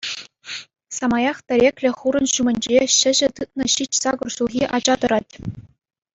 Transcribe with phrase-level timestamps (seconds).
[0.97, 5.33] Самаях тӗреклӗ хурӑн ҫумӗнче çĕçĕ тытнӑ ҫич-сакӑр ҫулхи ача тӑрать.